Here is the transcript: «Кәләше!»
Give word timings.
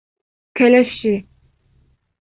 «Кәләше!» 0.59 1.13